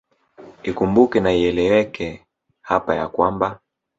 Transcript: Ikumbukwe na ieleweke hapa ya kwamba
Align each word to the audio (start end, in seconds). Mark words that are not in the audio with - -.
Ikumbukwe 0.63 1.17
na 1.21 1.31
ieleweke 1.33 2.25
hapa 2.61 2.95
ya 2.95 3.07
kwamba 3.07 3.59